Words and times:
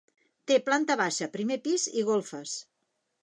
Té 0.51 0.55
planta 0.69 0.95
baixa, 1.01 1.27
primer 1.37 1.59
pis 1.67 1.85
i 2.01 2.05
golfes. 2.09 2.57